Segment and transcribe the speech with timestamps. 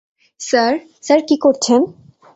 [0.39, 0.73] Sir,
[1.03, 1.81] sir কী করছেন?